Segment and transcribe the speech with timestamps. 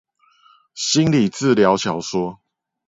[0.73, 2.39] 心理治療小說